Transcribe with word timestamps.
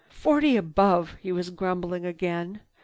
"Forty 0.09 0.57
above!" 0.57 1.13
he 1.21 1.31
was 1.31 1.51
grumbling 1.51 2.07
again. 2.07 2.61